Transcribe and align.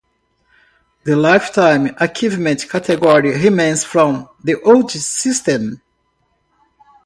The 1.03 1.15
lifetime 1.15 1.95
achievement 1.99 2.67
category 2.67 3.37
remains 3.39 3.83
from 3.83 4.29
the 4.43 4.59
old 4.63 4.89
system. 4.89 5.79